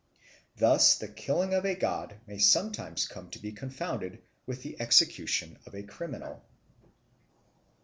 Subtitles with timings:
[0.57, 5.59] Thus the killing of a god may sometimes come to be confounded with the execution
[5.67, 6.43] of a criminal.